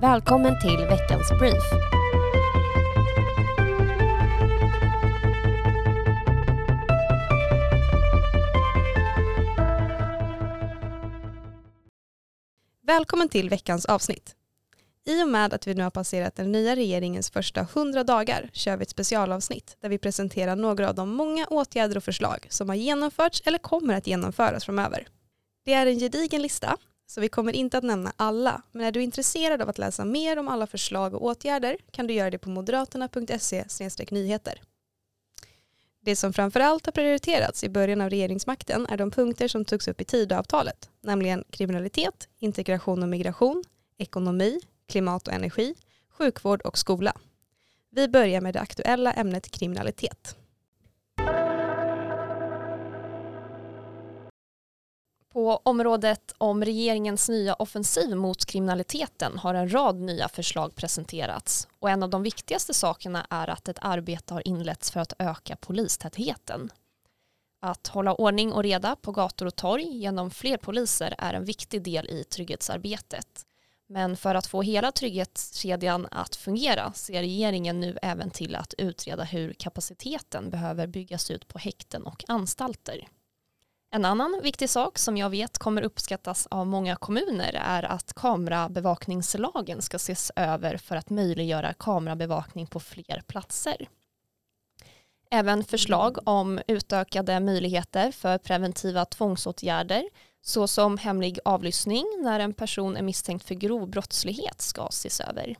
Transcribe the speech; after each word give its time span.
Välkommen 0.00 0.60
till 0.60 0.76
veckans 0.76 1.30
brief. 1.38 1.62
Välkommen 12.82 13.28
till 13.28 13.50
veckans 13.50 13.86
avsnitt. 13.86 14.34
I 15.04 15.22
och 15.22 15.28
med 15.28 15.54
att 15.54 15.66
vi 15.66 15.74
nu 15.74 15.82
har 15.82 15.90
passerat 15.90 16.36
den 16.36 16.52
nya 16.52 16.76
regeringens 16.76 17.30
första 17.30 17.60
100 17.60 18.04
dagar 18.04 18.50
kör 18.52 18.76
vi 18.76 18.82
ett 18.82 18.90
specialavsnitt 18.90 19.76
där 19.80 19.88
vi 19.88 19.98
presenterar 19.98 20.56
några 20.56 20.88
av 20.88 20.94
de 20.94 21.10
många 21.10 21.46
åtgärder 21.46 21.96
och 21.96 22.04
förslag 22.04 22.46
som 22.50 22.68
har 22.68 22.76
genomförts 22.76 23.42
eller 23.44 23.58
kommer 23.58 23.94
att 23.94 24.06
genomföras 24.06 24.64
framöver. 24.64 25.06
Det 25.64 25.72
är 25.72 25.86
en 25.86 25.98
gedigen 25.98 26.42
lista 26.42 26.76
så 27.06 27.20
vi 27.20 27.28
kommer 27.28 27.52
inte 27.52 27.78
att 27.78 27.84
nämna 27.84 28.12
alla, 28.16 28.62
men 28.72 28.86
är 28.86 28.92
du 28.92 29.02
intresserad 29.02 29.62
av 29.62 29.68
att 29.68 29.78
läsa 29.78 30.04
mer 30.04 30.38
om 30.38 30.48
alla 30.48 30.66
förslag 30.66 31.14
och 31.14 31.24
åtgärder 31.24 31.76
kan 31.90 32.06
du 32.06 32.14
göra 32.14 32.30
det 32.30 32.38
på 32.38 32.50
moderaterna.se 32.50 33.64
nyheter. 34.10 34.60
Det 36.00 36.16
som 36.16 36.32
framförallt 36.32 36.86
har 36.86 36.92
prioriterats 36.92 37.64
i 37.64 37.68
början 37.68 38.00
av 38.00 38.10
regeringsmakten 38.10 38.86
är 38.86 38.96
de 38.96 39.10
punkter 39.10 39.48
som 39.48 39.64
togs 39.64 39.88
upp 39.88 40.00
i 40.00 40.04
Tidöavtalet, 40.04 40.90
nämligen 41.00 41.44
kriminalitet, 41.50 42.28
integration 42.38 43.02
och 43.02 43.08
migration, 43.08 43.64
ekonomi, 43.98 44.60
klimat 44.88 45.28
och 45.28 45.34
energi, 45.34 45.74
sjukvård 46.10 46.62
och 46.62 46.78
skola. 46.78 47.12
Vi 47.90 48.08
börjar 48.08 48.40
med 48.40 48.54
det 48.54 48.60
aktuella 48.60 49.12
ämnet 49.12 49.50
kriminalitet. 49.50 50.36
På 55.36 55.60
området 55.62 56.34
om 56.38 56.64
regeringens 56.64 57.28
nya 57.28 57.54
offensiv 57.54 58.16
mot 58.16 58.46
kriminaliteten 58.46 59.38
har 59.38 59.54
en 59.54 59.72
rad 59.72 59.96
nya 59.96 60.28
förslag 60.28 60.74
presenterats 60.74 61.68
och 61.78 61.90
en 61.90 62.02
av 62.02 62.10
de 62.10 62.22
viktigaste 62.22 62.74
sakerna 62.74 63.26
är 63.30 63.50
att 63.50 63.68
ett 63.68 63.78
arbete 63.80 64.34
har 64.34 64.48
inletts 64.48 64.90
för 64.90 65.00
att 65.00 65.12
öka 65.18 65.56
polistätheten. 65.56 66.70
Att 67.60 67.86
hålla 67.86 68.14
ordning 68.14 68.52
och 68.52 68.62
reda 68.62 68.96
på 68.96 69.12
gator 69.12 69.46
och 69.46 69.56
torg 69.56 69.96
genom 69.96 70.30
fler 70.30 70.56
poliser 70.56 71.14
är 71.18 71.34
en 71.34 71.44
viktig 71.44 71.82
del 71.82 72.08
i 72.08 72.24
trygghetsarbetet. 72.24 73.46
Men 73.88 74.16
för 74.16 74.34
att 74.34 74.46
få 74.46 74.62
hela 74.62 74.92
trygghetskedjan 74.92 76.08
att 76.10 76.36
fungera 76.36 76.92
ser 76.92 77.20
regeringen 77.20 77.80
nu 77.80 77.98
även 78.02 78.30
till 78.30 78.56
att 78.56 78.74
utreda 78.78 79.24
hur 79.24 79.52
kapaciteten 79.52 80.50
behöver 80.50 80.86
byggas 80.86 81.30
ut 81.30 81.48
på 81.48 81.58
häkten 81.58 82.02
och 82.06 82.24
anstalter. 82.28 83.08
En 83.96 84.04
annan 84.04 84.40
viktig 84.42 84.70
sak 84.70 84.98
som 84.98 85.16
jag 85.16 85.30
vet 85.30 85.58
kommer 85.58 85.82
uppskattas 85.82 86.46
av 86.50 86.66
många 86.66 86.96
kommuner 86.96 87.60
är 87.64 87.82
att 87.82 88.12
kamerabevakningslagen 88.14 89.82
ska 89.82 89.96
ses 89.96 90.32
över 90.36 90.76
för 90.76 90.96
att 90.96 91.10
möjliggöra 91.10 91.72
kamerabevakning 91.72 92.66
på 92.66 92.80
fler 92.80 93.22
platser. 93.26 93.88
Även 95.30 95.64
förslag 95.64 96.28
om 96.28 96.60
utökade 96.66 97.40
möjligheter 97.40 98.10
för 98.10 98.38
preventiva 98.38 99.04
tvångsåtgärder 99.04 100.08
såsom 100.42 100.98
hemlig 100.98 101.38
avlyssning 101.44 102.04
när 102.22 102.40
en 102.40 102.52
person 102.52 102.96
är 102.96 103.02
misstänkt 103.02 103.44
för 103.44 103.54
grov 103.54 103.88
brottslighet 103.88 104.60
ska 104.60 104.86
ses 104.86 105.20
över. 105.20 105.56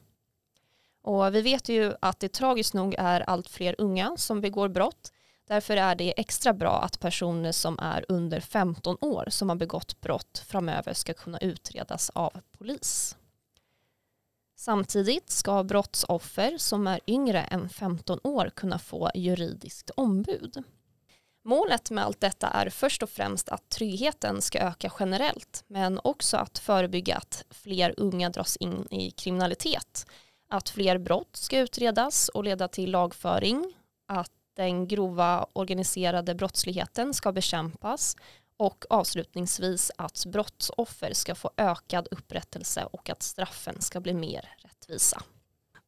Och 1.02 1.34
vi 1.34 1.42
vet 1.42 1.68
ju 1.68 1.94
att 2.00 2.20
det 2.20 2.32
tragiskt 2.32 2.74
nog 2.74 2.94
är 2.98 3.20
allt 3.20 3.48
fler 3.48 3.74
unga 3.78 4.16
som 4.16 4.40
begår 4.40 4.68
brott 4.68 5.12
Därför 5.48 5.76
är 5.76 5.94
det 5.94 6.20
extra 6.20 6.52
bra 6.52 6.82
att 6.82 7.00
personer 7.00 7.52
som 7.52 7.78
är 7.78 8.04
under 8.08 8.40
15 8.40 8.96
år 9.00 9.26
som 9.28 9.48
har 9.48 9.56
begått 9.56 10.00
brott 10.00 10.44
framöver 10.46 10.92
ska 10.94 11.14
kunna 11.14 11.38
utredas 11.38 12.10
av 12.10 12.40
polis. 12.58 13.16
Samtidigt 14.58 15.30
ska 15.30 15.64
brottsoffer 15.64 16.58
som 16.58 16.86
är 16.86 17.00
yngre 17.06 17.42
än 17.42 17.68
15 17.68 18.20
år 18.22 18.50
kunna 18.54 18.78
få 18.78 19.10
juridiskt 19.14 19.90
ombud. 19.90 20.62
Målet 21.44 21.90
med 21.90 22.04
allt 22.04 22.20
detta 22.20 22.48
är 22.48 22.70
först 22.70 23.02
och 23.02 23.10
främst 23.10 23.48
att 23.48 23.68
tryggheten 23.68 24.42
ska 24.42 24.58
öka 24.58 24.92
generellt 25.00 25.64
men 25.66 26.00
också 26.04 26.36
att 26.36 26.58
förebygga 26.58 27.16
att 27.16 27.44
fler 27.50 27.94
unga 27.96 28.30
dras 28.30 28.56
in 28.56 28.86
i 28.90 29.10
kriminalitet, 29.10 30.06
att 30.48 30.68
fler 30.68 30.98
brott 30.98 31.36
ska 31.36 31.58
utredas 31.58 32.28
och 32.28 32.44
leda 32.44 32.68
till 32.68 32.90
lagföring, 32.90 33.74
att 34.08 34.35
den 34.56 34.88
grova 34.88 35.46
organiserade 35.52 36.34
brottsligheten 36.34 37.14
ska 37.14 37.32
bekämpas 37.32 38.16
och 38.56 38.84
avslutningsvis 38.90 39.90
att 39.98 40.26
brottsoffer 40.26 41.12
ska 41.12 41.34
få 41.34 41.50
ökad 41.56 42.08
upprättelse 42.10 42.88
och 42.92 43.10
att 43.10 43.22
straffen 43.22 43.80
ska 43.80 44.00
bli 44.00 44.14
mer 44.14 44.48
rättvisa. 44.58 45.22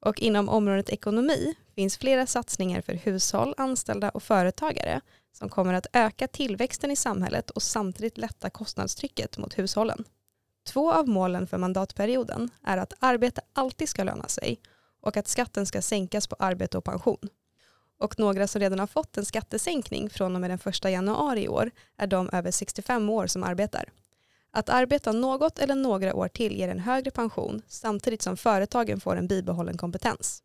Och 0.00 0.20
inom 0.20 0.48
området 0.48 0.90
ekonomi 0.90 1.54
finns 1.74 1.98
flera 1.98 2.26
satsningar 2.26 2.80
för 2.80 2.92
hushåll, 2.92 3.54
anställda 3.56 4.10
och 4.10 4.22
företagare 4.22 5.00
som 5.32 5.48
kommer 5.48 5.74
att 5.74 5.86
öka 5.92 6.28
tillväxten 6.28 6.90
i 6.90 6.96
samhället 6.96 7.50
och 7.50 7.62
samtidigt 7.62 8.18
lätta 8.18 8.50
kostnadstrycket 8.50 9.38
mot 9.38 9.58
hushållen. 9.58 10.04
Två 10.66 10.92
av 10.92 11.08
målen 11.08 11.46
för 11.46 11.58
mandatperioden 11.58 12.50
är 12.64 12.78
att 12.78 12.92
arbete 13.00 13.40
alltid 13.52 13.88
ska 13.88 14.04
löna 14.04 14.28
sig 14.28 14.60
och 15.00 15.16
att 15.16 15.28
skatten 15.28 15.66
ska 15.66 15.82
sänkas 15.82 16.26
på 16.26 16.36
arbete 16.38 16.78
och 16.78 16.84
pension. 16.84 17.28
Och 17.98 18.18
några 18.18 18.46
som 18.46 18.60
redan 18.60 18.78
har 18.78 18.86
fått 18.86 19.18
en 19.18 19.24
skattesänkning 19.24 20.10
från 20.10 20.34
och 20.34 20.40
med 20.40 20.50
den 20.50 20.58
1 20.64 20.84
januari 20.84 21.42
i 21.42 21.48
år 21.48 21.70
är 21.96 22.06
de 22.06 22.30
över 22.32 22.50
65 22.50 23.10
år 23.10 23.26
som 23.26 23.44
arbetar. 23.44 23.92
Att 24.50 24.68
arbeta 24.68 25.12
något 25.12 25.58
eller 25.58 25.74
några 25.74 26.14
år 26.14 26.28
till 26.28 26.58
ger 26.58 26.68
en 26.68 26.78
högre 26.78 27.10
pension 27.10 27.62
samtidigt 27.66 28.22
som 28.22 28.36
företagen 28.36 29.00
får 29.00 29.16
en 29.16 29.28
bibehållen 29.28 29.76
kompetens. 29.76 30.42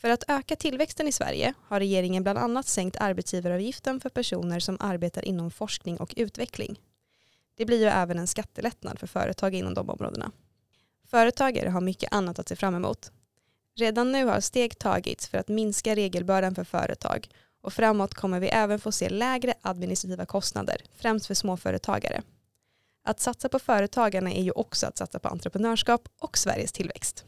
För 0.00 0.10
att 0.10 0.24
öka 0.28 0.56
tillväxten 0.56 1.08
i 1.08 1.12
Sverige 1.12 1.54
har 1.62 1.80
regeringen 1.80 2.22
bland 2.22 2.38
annat 2.38 2.66
sänkt 2.66 2.96
arbetsgivaravgiften 3.00 4.00
för 4.00 4.08
personer 4.08 4.60
som 4.60 4.76
arbetar 4.80 5.24
inom 5.24 5.50
forskning 5.50 5.96
och 5.96 6.14
utveckling. 6.16 6.80
Det 7.56 7.64
blir 7.64 7.78
ju 7.78 7.86
även 7.86 8.18
en 8.18 8.26
skattelättnad 8.26 8.98
för 8.98 9.06
företag 9.06 9.54
inom 9.54 9.74
de 9.74 9.90
områdena. 9.90 10.32
Företagare 11.06 11.68
har 11.68 11.80
mycket 11.80 12.12
annat 12.12 12.38
att 12.38 12.48
se 12.48 12.56
fram 12.56 12.74
emot. 12.74 13.12
Redan 13.80 14.12
nu 14.12 14.24
har 14.24 14.40
steg 14.40 14.78
tagits 14.78 15.28
för 15.28 15.38
att 15.38 15.48
minska 15.48 15.94
regelbördan 15.94 16.54
för 16.54 16.64
företag 16.64 17.28
och 17.60 17.72
framåt 17.72 18.14
kommer 18.14 18.40
vi 18.40 18.48
även 18.48 18.80
få 18.80 18.92
se 18.92 19.08
lägre 19.08 19.54
administrativa 19.62 20.26
kostnader, 20.26 20.82
främst 20.94 21.26
för 21.26 21.34
småföretagare. 21.34 22.22
Att 23.04 23.20
satsa 23.20 23.48
på 23.48 23.58
företagarna 23.58 24.32
är 24.32 24.42
ju 24.42 24.50
också 24.50 24.86
att 24.86 24.98
satsa 24.98 25.18
på 25.18 25.28
entreprenörskap 25.28 26.08
och 26.18 26.38
Sveriges 26.38 26.72
tillväxt. 26.72 27.24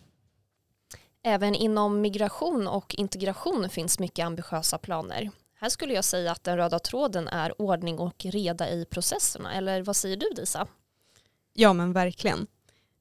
Även 1.24 1.54
inom 1.54 2.00
migration 2.00 2.68
och 2.68 2.94
integration 2.94 3.68
finns 3.68 3.98
mycket 3.98 4.26
ambitiösa 4.26 4.78
planer. 4.78 5.30
Här 5.54 5.68
skulle 5.68 5.94
jag 5.94 6.04
säga 6.04 6.32
att 6.32 6.44
den 6.44 6.56
röda 6.56 6.78
tråden 6.78 7.28
är 7.28 7.62
ordning 7.62 7.98
och 7.98 8.24
reda 8.24 8.70
i 8.70 8.84
processerna, 8.84 9.54
eller 9.54 9.82
vad 9.82 9.96
säger 9.96 10.16
du 10.16 10.30
Disa? 10.36 10.66
Ja 11.52 11.72
men 11.72 11.92
verkligen. 11.92 12.46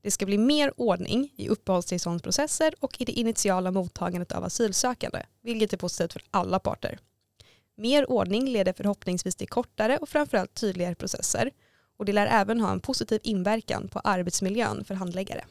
Det 0.01 0.11
ska 0.11 0.25
bli 0.25 0.37
mer 0.37 0.73
ordning 0.77 1.33
i 1.35 1.49
uppehållstillståndsprocesser 1.49 2.73
och 2.79 3.01
i 3.01 3.05
det 3.05 3.11
initiala 3.11 3.71
mottagandet 3.71 4.31
av 4.31 4.43
asylsökande, 4.43 5.23
vilket 5.41 5.73
är 5.73 5.77
positivt 5.77 6.13
för 6.13 6.23
alla 6.31 6.59
parter. 6.59 6.99
Mer 7.75 8.11
ordning 8.11 8.49
leder 8.49 8.73
förhoppningsvis 8.73 9.35
till 9.35 9.47
kortare 9.47 9.97
och 9.97 10.09
framförallt 10.09 10.53
tydligare 10.53 10.95
processer 10.95 11.51
och 11.97 12.05
det 12.05 12.13
lär 12.13 12.27
även 12.27 12.61
ha 12.61 12.71
en 12.71 12.79
positiv 12.79 13.19
inverkan 13.23 13.87
på 13.87 13.99
arbetsmiljön 13.99 14.85
för 14.85 14.95
handläggare. 14.95 15.45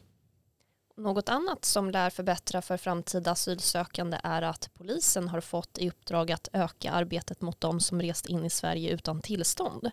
Något 0.96 1.28
annat 1.28 1.64
som 1.64 1.90
lär 1.90 2.10
förbättra 2.10 2.62
för 2.62 2.76
framtida 2.76 3.30
asylsökande 3.30 4.20
är 4.24 4.42
att 4.42 4.70
polisen 4.74 5.28
har 5.28 5.40
fått 5.40 5.78
i 5.78 5.88
uppdrag 5.88 6.32
att 6.32 6.48
öka 6.52 6.92
arbetet 6.92 7.40
mot 7.40 7.60
de 7.60 7.80
som 7.80 8.02
rest 8.02 8.26
in 8.26 8.44
i 8.44 8.50
Sverige 8.50 8.90
utan 8.90 9.20
tillstånd. 9.20 9.90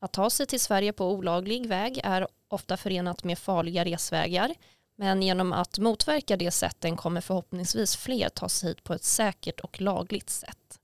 Att 0.00 0.12
ta 0.12 0.30
sig 0.30 0.46
till 0.46 0.60
Sverige 0.60 0.92
på 0.92 1.10
olaglig 1.10 1.66
väg 1.66 2.00
är 2.04 2.28
ofta 2.48 2.76
förenat 2.76 3.24
med 3.24 3.38
farliga 3.38 3.84
resvägar 3.84 4.54
men 4.96 5.22
genom 5.22 5.52
att 5.52 5.78
motverka 5.78 6.36
det 6.36 6.50
sätten 6.50 6.96
kommer 6.96 7.20
förhoppningsvis 7.20 7.96
fler 7.96 8.28
ta 8.28 8.48
sig 8.48 8.68
hit 8.68 8.84
på 8.84 8.94
ett 8.94 9.04
säkert 9.04 9.60
och 9.60 9.80
lagligt 9.80 10.30
sätt. 10.30 10.78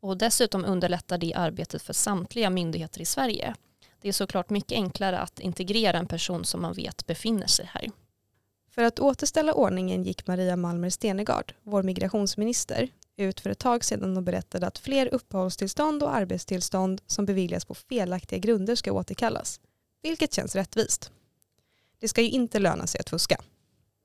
Och 0.00 0.16
dessutom 0.16 0.64
underlättar 0.64 1.18
det 1.18 1.34
arbetet 1.34 1.82
för 1.82 1.92
samtliga 1.92 2.50
myndigheter 2.50 3.00
i 3.00 3.04
Sverige. 3.04 3.54
Det 4.00 4.08
är 4.08 4.12
såklart 4.12 4.50
mycket 4.50 4.76
enklare 4.76 5.18
att 5.18 5.40
integrera 5.40 5.98
en 5.98 6.06
person 6.06 6.44
som 6.44 6.62
man 6.62 6.72
vet 6.72 7.06
befinner 7.06 7.46
sig 7.46 7.70
här. 7.72 7.90
För 8.70 8.82
att 8.82 9.00
återställa 9.00 9.54
ordningen 9.54 10.04
gick 10.04 10.26
Maria 10.26 10.56
Malmer 10.56 10.90
Stenegard, 10.90 11.54
vår 11.62 11.82
migrationsminister, 11.82 12.88
ut 13.16 13.40
för 13.40 13.50
ett 13.50 13.58
tag 13.58 13.84
sedan 13.84 14.16
och 14.16 14.22
berättade 14.22 14.66
att 14.66 14.78
fler 14.78 15.14
uppehållstillstånd 15.14 16.02
och 16.02 16.14
arbetstillstånd 16.14 17.00
som 17.06 17.26
beviljas 17.26 17.64
på 17.64 17.74
felaktiga 17.74 18.38
grunder 18.38 18.74
ska 18.74 18.92
återkallas, 18.92 19.60
vilket 20.02 20.34
känns 20.34 20.54
rättvist. 20.54 21.10
Det 21.98 22.08
ska 22.08 22.22
ju 22.22 22.30
inte 22.30 22.58
löna 22.58 22.86
sig 22.86 23.00
att 23.00 23.10
fuska. 23.10 23.40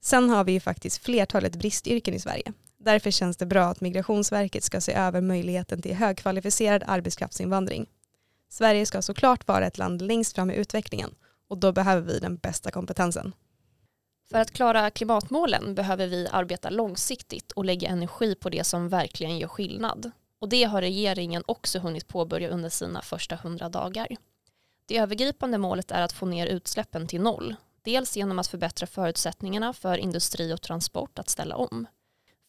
Sen 0.02 0.30
har 0.30 0.44
vi 0.44 0.52
ju 0.52 0.60
faktiskt 0.60 1.04
flertalet 1.04 1.56
bristyrken 1.56 2.14
i 2.14 2.20
Sverige. 2.20 2.54
Därför 2.78 3.12
känns 3.12 3.38
det 3.38 3.46
bra 3.46 3.66
att 3.66 3.82
Migrationsverket 3.82 4.64
ska 4.64 4.82
se 4.82 4.94
över 4.94 5.22
möjligheten 5.22 5.82
till 5.82 5.96
högkvalificerad 5.96 6.84
arbetskraftsinvandring. 6.88 7.86
Sverige 8.50 8.86
ska 8.86 9.02
såklart 9.02 9.48
vara 9.48 9.68
ett 9.68 9.78
land 9.78 10.02
längst 10.02 10.36
fram 10.36 10.52
i 10.52 10.56
utvecklingen 10.56 11.16
och 11.48 11.58
då 11.58 11.72
behöver 11.72 12.14
vi 12.14 12.20
den 12.20 12.36
bästa 12.36 12.72
kompetensen. 12.72 13.34
För 14.32 14.38
att 14.38 14.52
klara 14.52 14.90
klimatmålen 14.90 15.76
behöver 15.76 16.08
vi 16.08 16.28
arbeta 16.32 16.70
långsiktigt 16.70 17.52
och 17.52 17.66
lägga 17.66 17.90
energi 17.90 18.36
på 18.36 18.50
det 18.50 18.64
som 18.64 18.90
verkligen 18.90 19.38
gör 19.38 19.48
skillnad. 19.48 20.12
Och 20.40 20.50
det 20.50 20.64
har 20.64 20.82
regeringen 20.82 21.44
också 21.46 21.80
hunnit 21.80 22.08
påbörja 22.08 22.50
under 22.50 22.70
sina 22.70 23.02
första 23.02 23.36
hundra 23.36 23.70
dagar. 23.70 24.08
Det 24.86 24.98
övergripande 24.98 25.58
målet 25.58 25.92
är 25.92 26.02
att 26.02 26.14
få 26.14 26.26
ner 26.26 26.48
utsläppen 26.48 27.08
till 27.08 27.22
noll, 27.22 27.56
dels 27.82 28.18
genom 28.18 28.40
att 28.40 28.48
förbättra 28.48 28.88
förutsättningarna 28.88 29.74
för 29.74 29.98
industri 29.98 30.54
och 30.54 30.62
transport 30.62 31.20
att 31.20 31.30
ställa 31.30 31.56
om. 31.56 31.88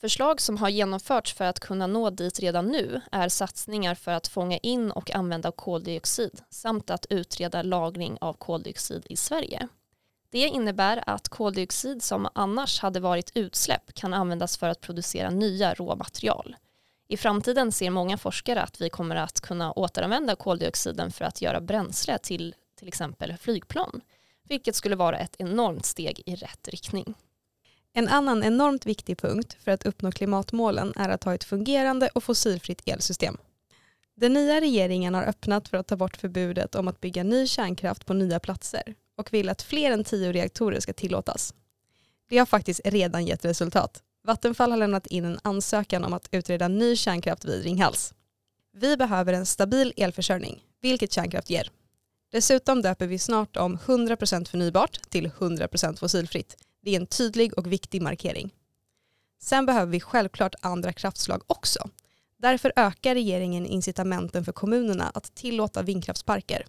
Förslag 0.01 0.41
som 0.41 0.57
har 0.57 0.69
genomförts 0.69 1.35
för 1.35 1.45
att 1.45 1.61
kunna 1.61 1.87
nå 1.87 2.11
dit 2.11 2.41
redan 2.41 2.67
nu 2.67 3.01
är 3.13 3.29
satsningar 3.29 3.95
för 3.95 4.13
att 4.13 4.29
fånga 4.29 4.59
in 4.59 4.91
och 4.91 5.11
använda 5.11 5.53
koldioxid 5.53 6.41
samt 6.51 6.91
att 6.91 7.07
utreda 7.11 7.63
lagring 7.63 8.19
av 8.21 8.33
koldioxid 8.33 9.07
i 9.09 9.17
Sverige. 9.17 9.69
Det 10.31 10.39
innebär 10.39 11.05
att 11.07 11.29
koldioxid 11.29 12.03
som 12.03 12.29
annars 12.35 12.81
hade 12.81 13.01
varit 13.01 13.33
utsläpp 13.35 13.95
kan 13.95 14.15
användas 14.15 14.57
för 14.57 14.69
att 14.69 14.81
producera 14.81 15.31
nya 15.31 15.75
råmaterial. 15.75 16.57
I 17.09 17.17
framtiden 17.17 17.73
ser 17.73 17.91
många 17.91 18.19
forskare 18.19 18.63
att 18.63 18.81
vi 18.81 18.91
kommer 18.91 19.17
att 19.17 19.41
kunna 19.41 19.73
återanvända 19.73 20.37
koldioxiden 20.37 21.11
för 21.11 21.25
att 21.25 21.43
göra 21.43 21.61
bränsle 21.61 22.19
till 22.19 22.55
till 22.81 22.89
exempel 22.89 23.37
flygplan, 23.37 24.01
vilket 24.49 24.75
skulle 24.75 24.97
vara 24.97 25.19
ett 25.19 25.37
enormt 25.39 25.85
steg 25.87 26.23
i 26.27 26.35
rätt 26.35 26.69
riktning. 26.69 27.15
En 27.93 28.09
annan 28.09 28.45
enormt 28.45 28.87
viktig 28.87 29.19
punkt 29.19 29.57
för 29.61 29.71
att 29.71 29.87
uppnå 29.87 30.13
klimatmålen 30.13 30.93
är 30.97 31.09
att 31.09 31.25
ha 31.25 31.35
ett 31.35 31.45
fungerande 31.45 32.09
och 32.15 32.25
fossilfritt 32.25 32.83
elsystem. 32.89 33.37
Den 34.17 34.33
nya 34.33 34.61
regeringen 34.61 35.15
har 35.15 35.23
öppnat 35.23 35.69
för 35.69 35.77
att 35.77 35.87
ta 35.87 35.97
bort 35.97 36.17
förbudet 36.17 36.75
om 36.75 36.89
att 36.89 37.01
bygga 37.01 37.23
ny 37.23 37.47
kärnkraft 37.47 38.07
på 38.07 38.15
nya 38.15 38.41
platser 38.41 38.95
och 39.21 39.33
vill 39.33 39.49
att 39.49 39.63
fler 39.63 39.91
än 39.91 40.05
tio 40.05 40.33
reaktorer 40.33 40.81
ska 40.81 40.93
tillåtas. 40.93 41.55
Det 42.29 42.39
har 42.39 42.47
faktiskt 42.47 42.81
redan 42.85 43.27
gett 43.27 43.45
resultat. 43.45 44.03
Vattenfall 44.25 44.71
har 44.71 44.79
lämnat 44.79 45.07
in 45.07 45.25
en 45.25 45.39
ansökan 45.43 46.05
om 46.05 46.13
att 46.13 46.29
utreda 46.33 46.69
ny 46.69 46.97
kärnkraft 46.97 47.45
vid 47.45 47.63
Ringhals. 47.65 48.15
Vi 48.73 48.97
behöver 48.97 49.33
en 49.33 49.47
stabil 49.47 49.93
elförsörjning, 49.97 50.65
vilket 50.81 51.13
kärnkraft 51.13 51.51
ger. 51.51 51.71
Dessutom 52.33 52.83
döper 52.83 53.07
vi 53.07 53.19
snart 53.19 53.57
om 53.57 53.79
100% 53.79 54.49
förnybart 54.49 55.01
till 55.09 55.29
100% 55.29 55.97
fossilfritt. 55.97 56.57
Det 56.83 56.91
är 56.91 57.01
en 57.01 57.07
tydlig 57.07 57.59
och 57.59 57.73
viktig 57.73 58.03
markering. 58.03 58.51
Sen 59.41 59.67
behöver 59.67 59.93
vi 59.93 60.01
självklart 60.01 60.55
andra 60.61 60.93
kraftslag 60.93 61.43
också. 61.47 61.89
Därför 62.39 62.73
ökar 62.77 63.15
regeringen 63.15 63.67
incitamenten 63.67 64.45
för 64.45 64.53
kommunerna 64.53 65.11
att 65.15 65.35
tillåta 65.35 65.83
vindkraftsparker 65.83 66.67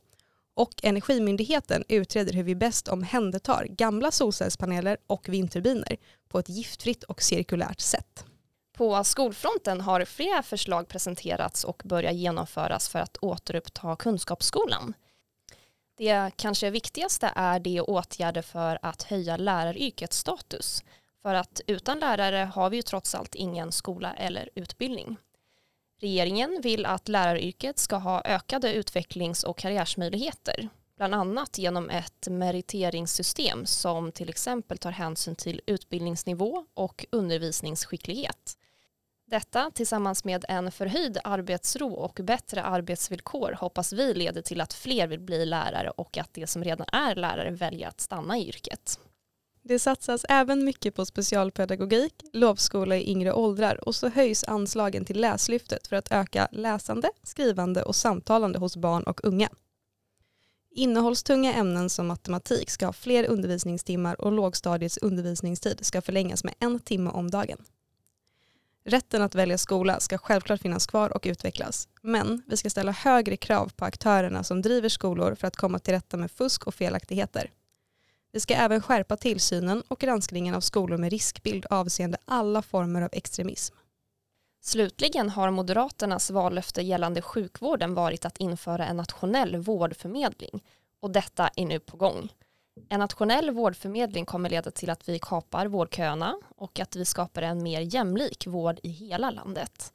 och 0.53 0.73
Energimyndigheten 0.83 1.83
utreder 1.87 2.33
hur 2.33 2.43
vi 2.43 2.55
bäst 2.55 2.87
omhändertar 2.87 3.65
gamla 3.69 4.11
solcellspaneler 4.11 4.97
och 5.07 5.29
vindturbiner 5.29 5.97
på 6.27 6.39
ett 6.39 6.49
giftfritt 6.49 7.03
och 7.03 7.21
cirkulärt 7.21 7.79
sätt. 7.79 8.25
På 8.73 9.03
skolfronten 9.03 9.81
har 9.81 10.05
flera 10.05 10.43
förslag 10.43 10.87
presenterats 10.87 11.63
och 11.63 11.81
börjat 11.85 12.15
genomföras 12.15 12.89
för 12.89 12.99
att 12.99 13.17
återuppta 13.21 13.95
kunskapsskolan. 13.95 14.93
Det 15.97 16.31
kanske 16.35 16.69
viktigaste 16.69 17.31
är 17.35 17.59
de 17.59 17.81
åtgärder 17.81 18.41
för 18.41 18.79
att 18.81 19.03
höja 19.03 19.37
läraryrkets 19.37 20.17
status. 20.17 20.83
För 21.21 21.33
att 21.33 21.61
utan 21.67 21.99
lärare 21.99 22.51
har 22.53 22.69
vi 22.69 22.75
ju 22.75 22.81
trots 22.81 23.15
allt 23.15 23.35
ingen 23.35 23.71
skola 23.71 24.13
eller 24.13 24.49
utbildning. 24.55 25.17
Regeringen 26.01 26.59
vill 26.61 26.85
att 26.85 27.07
läraryrket 27.07 27.79
ska 27.79 27.95
ha 27.95 28.21
ökade 28.25 28.73
utvecklings 28.73 29.43
och 29.43 29.57
karriärsmöjligheter, 29.57 30.69
bland 30.97 31.15
annat 31.15 31.57
genom 31.57 31.89
ett 31.89 32.27
meriteringssystem 32.27 33.65
som 33.65 34.11
till 34.11 34.29
exempel 34.29 34.77
tar 34.77 34.91
hänsyn 34.91 35.35
till 35.35 35.61
utbildningsnivå 35.65 36.65
och 36.73 37.05
undervisningsskicklighet. 37.11 38.57
Detta 39.27 39.71
tillsammans 39.71 40.23
med 40.23 40.45
en 40.47 40.71
förhöjd 40.71 41.17
arbetsro 41.23 41.93
och 41.93 42.19
bättre 42.23 42.63
arbetsvillkor 42.63 43.55
hoppas 43.59 43.93
vi 43.93 44.13
leder 44.13 44.41
till 44.41 44.61
att 44.61 44.73
fler 44.73 45.07
vill 45.07 45.19
bli 45.19 45.45
lärare 45.45 45.89
och 45.89 46.17
att 46.17 46.33
de 46.33 46.47
som 46.47 46.63
redan 46.63 46.87
är 46.91 47.15
lärare 47.15 47.51
väljer 47.51 47.87
att 47.87 48.01
stanna 48.01 48.37
i 48.37 48.47
yrket. 48.47 48.99
Det 49.63 49.79
satsas 49.79 50.25
även 50.29 50.65
mycket 50.65 50.95
på 50.95 51.05
specialpedagogik, 51.05 52.13
lovskola 52.33 52.97
i 52.97 53.11
yngre 53.11 53.33
åldrar 53.33 53.87
och 53.87 53.95
så 53.95 54.09
höjs 54.09 54.43
anslagen 54.43 55.05
till 55.05 55.21
Läslyftet 55.21 55.87
för 55.87 55.95
att 55.95 56.11
öka 56.11 56.47
läsande, 56.51 57.09
skrivande 57.23 57.83
och 57.83 57.95
samtalande 57.95 58.59
hos 58.59 58.77
barn 58.77 59.03
och 59.03 59.21
unga. 59.23 59.49
Innehållstunga 60.71 61.53
ämnen 61.53 61.89
som 61.89 62.07
matematik 62.07 62.69
ska 62.69 62.85
ha 62.85 62.93
fler 62.93 63.29
undervisningstimmar 63.29 64.21
och 64.21 64.31
lågstadiets 64.31 64.97
undervisningstid 64.97 65.85
ska 65.85 66.01
förlängas 66.01 66.43
med 66.43 66.53
en 66.59 66.79
timme 66.79 67.09
om 67.09 67.31
dagen. 67.31 67.57
Rätten 68.85 69.21
att 69.21 69.35
välja 69.35 69.57
skola 69.57 69.99
ska 69.99 70.17
självklart 70.17 70.61
finnas 70.61 70.87
kvar 70.87 71.09
och 71.15 71.23
utvecklas, 71.25 71.89
men 72.01 72.43
vi 72.47 72.57
ska 72.57 72.69
ställa 72.69 72.91
högre 72.91 73.37
krav 73.37 73.71
på 73.75 73.85
aktörerna 73.85 74.43
som 74.43 74.61
driver 74.61 74.89
skolor 74.89 75.35
för 75.35 75.47
att 75.47 75.55
komma 75.55 75.79
till 75.79 75.93
rätta 75.93 76.17
med 76.17 76.31
fusk 76.31 76.67
och 76.67 76.75
felaktigheter. 76.75 77.51
Vi 78.31 78.39
ska 78.39 78.53
även 78.53 78.81
skärpa 78.81 79.17
tillsynen 79.17 79.83
och 79.87 79.99
granskningen 79.99 80.55
av 80.55 80.61
skolor 80.61 80.97
med 80.97 81.11
riskbild 81.11 81.65
avseende 81.69 82.17
alla 82.25 82.61
former 82.61 83.01
av 83.01 83.09
extremism. 83.11 83.75
Slutligen 84.61 85.29
har 85.29 85.51
Moderaternas 85.51 86.31
vallöfte 86.31 86.81
gällande 86.81 87.21
sjukvården 87.21 87.93
varit 87.93 88.25
att 88.25 88.37
införa 88.37 88.85
en 88.85 88.97
nationell 88.97 89.57
vårdförmedling 89.57 90.63
och 90.99 91.11
detta 91.11 91.49
är 91.55 91.65
nu 91.65 91.79
på 91.79 91.97
gång. 91.97 92.29
En 92.89 92.99
nationell 92.99 93.51
vårdförmedling 93.51 94.25
kommer 94.25 94.49
leda 94.49 94.71
till 94.71 94.89
att 94.89 95.09
vi 95.09 95.19
kapar 95.19 95.65
vårdköerna 95.65 96.35
och 96.55 96.79
att 96.79 96.95
vi 96.95 97.05
skapar 97.05 97.41
en 97.41 97.63
mer 97.63 97.81
jämlik 97.81 98.47
vård 98.47 98.79
i 98.83 98.89
hela 98.89 99.31
landet. 99.31 99.93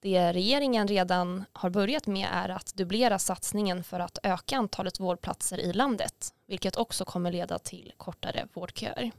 Det 0.00 0.32
regeringen 0.32 0.88
redan 0.88 1.44
har 1.52 1.70
börjat 1.70 2.06
med 2.06 2.28
är 2.32 2.48
att 2.48 2.74
dubblera 2.74 3.18
satsningen 3.18 3.84
för 3.84 4.00
att 4.00 4.18
öka 4.22 4.56
antalet 4.56 5.00
vårdplatser 5.00 5.58
i 5.58 5.72
landet, 5.72 6.34
vilket 6.52 6.76
också 6.76 7.04
kommer 7.04 7.32
leda 7.32 7.58
till 7.58 7.92
kortare 7.96 8.48
vårdköer. 8.52 9.10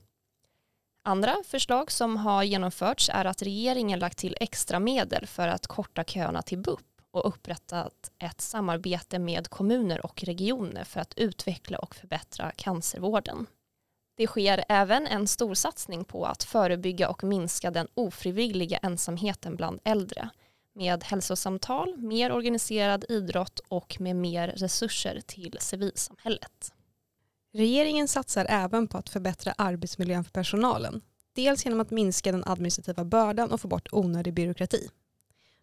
Andra 1.03 1.35
förslag 1.45 1.91
som 1.91 2.17
har 2.17 2.43
genomförts 2.43 3.09
är 3.13 3.25
att 3.25 3.41
regeringen 3.41 3.99
lagt 3.99 4.17
till 4.17 4.37
extra 4.39 4.79
medel 4.79 5.27
för 5.27 5.47
att 5.47 5.67
korta 5.67 6.03
köerna 6.03 6.41
till 6.41 6.57
BUP 6.57 6.85
och 7.11 7.27
upprättat 7.27 8.11
ett 8.19 8.41
samarbete 8.41 9.19
med 9.19 9.47
kommuner 9.47 10.05
och 10.05 10.23
regioner 10.23 10.83
för 10.83 10.99
att 10.99 11.13
utveckla 11.17 11.77
och 11.77 11.95
förbättra 11.95 12.51
cancervården. 12.51 13.45
Det 14.17 14.27
sker 14.27 14.65
även 14.69 15.07
en 15.07 15.27
storsatsning 15.27 16.03
på 16.03 16.25
att 16.25 16.43
förebygga 16.43 17.09
och 17.09 17.23
minska 17.23 17.71
den 17.71 17.87
ofrivilliga 17.93 18.77
ensamheten 18.77 19.55
bland 19.55 19.79
äldre 19.83 20.29
med 20.73 21.03
hälsosamtal, 21.03 21.97
mer 21.97 22.31
organiserad 22.31 23.05
idrott 23.09 23.59
och 23.67 23.97
med 23.99 24.15
mer 24.15 24.47
resurser 24.47 25.21
till 25.25 25.57
civilsamhället. 25.59 26.73
Regeringen 27.55 28.07
satsar 28.07 28.45
även 28.49 28.87
på 28.87 28.97
att 28.97 29.09
förbättra 29.09 29.53
arbetsmiljön 29.57 30.23
för 30.23 30.31
personalen. 30.31 31.01
Dels 31.33 31.65
genom 31.65 31.79
att 31.79 31.91
minska 31.91 32.31
den 32.31 32.43
administrativa 32.45 33.05
bördan 33.05 33.51
och 33.51 33.61
få 33.61 33.67
bort 33.67 33.87
onödig 33.91 34.33
byråkrati. 34.33 34.89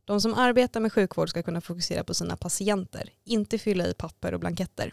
De 0.05 0.21
som 0.21 0.35
arbetar 0.35 0.81
med 0.81 0.93
sjukvård 0.93 1.29
ska 1.29 1.43
kunna 1.43 1.61
fokusera 1.61 2.05
på 2.05 2.15
sina 2.15 2.37
patienter, 2.37 3.13
inte 3.25 3.59
fylla 3.59 3.87
i 3.87 3.95
papper 3.95 4.35
och 4.35 4.41
blanketter. 4.41 4.93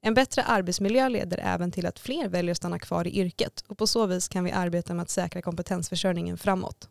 En 0.00 0.14
bättre 0.14 0.42
arbetsmiljö 0.42 1.08
leder 1.08 1.40
även 1.44 1.70
till 1.72 1.86
att 1.86 1.98
fler 1.98 2.28
väljer 2.28 2.50
att 2.50 2.56
stanna 2.56 2.78
kvar 2.78 3.06
i 3.06 3.18
yrket 3.18 3.64
och 3.66 3.78
på 3.78 3.86
så 3.86 4.06
vis 4.06 4.28
kan 4.28 4.44
vi 4.44 4.50
arbeta 4.52 4.94
med 4.94 5.02
att 5.02 5.10
säkra 5.10 5.42
kompetensförsörjningen 5.42 6.38
framåt. 6.38 6.88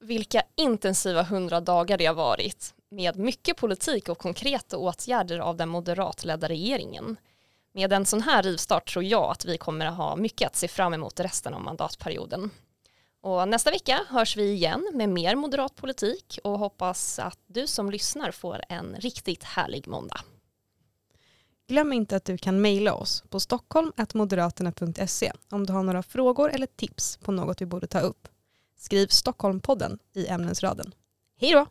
Vilka 0.00 0.42
intensiva 0.56 1.22
hundra 1.22 1.60
dagar 1.60 1.98
det 1.98 2.06
har 2.06 2.14
varit 2.14 2.74
med 2.90 3.18
mycket 3.18 3.56
politik 3.56 4.08
och 4.08 4.18
konkreta 4.18 4.76
åtgärder 4.76 5.38
av 5.38 5.56
den 5.56 5.68
moderatledda 5.68 6.48
regeringen. 6.48 7.16
Med 7.72 7.92
en 7.92 8.06
sån 8.06 8.22
här 8.22 8.42
rivstart 8.42 8.92
tror 8.92 9.04
jag 9.04 9.30
att 9.30 9.44
vi 9.44 9.58
kommer 9.58 9.86
att 9.86 9.96
ha 9.96 10.16
mycket 10.16 10.46
att 10.46 10.56
se 10.56 10.68
fram 10.68 10.94
emot 10.94 11.20
resten 11.20 11.54
av 11.54 11.60
mandatperioden. 11.60 12.50
Och 13.22 13.48
nästa 13.48 13.70
vecka 13.70 14.00
hörs 14.08 14.36
vi 14.36 14.52
igen 14.52 14.90
med 14.94 15.08
mer 15.08 15.34
moderat 15.36 15.76
politik 15.76 16.38
och 16.44 16.58
hoppas 16.58 17.18
att 17.18 17.38
du 17.46 17.66
som 17.66 17.90
lyssnar 17.90 18.30
får 18.30 18.62
en 18.68 18.96
riktigt 18.98 19.44
härlig 19.44 19.88
måndag. 19.88 20.20
Glöm 21.68 21.92
inte 21.92 22.16
att 22.16 22.24
du 22.24 22.38
kan 22.38 22.60
mejla 22.60 22.94
oss 22.94 23.24
på 23.28 23.40
stockholm.moderaterna.se 23.40 25.32
om 25.50 25.66
du 25.66 25.72
har 25.72 25.82
några 25.82 26.02
frågor 26.02 26.50
eller 26.50 26.66
tips 26.66 27.16
på 27.16 27.32
något 27.32 27.60
vi 27.60 27.66
borde 27.66 27.86
ta 27.86 28.00
upp. 28.00 28.28
Skriv 28.76 29.06
Stockholmpodden 29.06 29.98
i 30.14 30.26
ämnesraden. 30.26 30.94
Hej 31.40 31.52
då! 31.52 31.66